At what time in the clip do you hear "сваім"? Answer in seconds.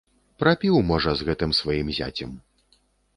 1.59-1.91